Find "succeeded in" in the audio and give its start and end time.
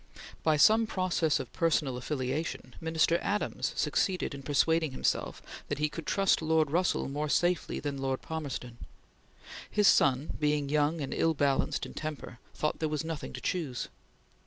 3.75-4.41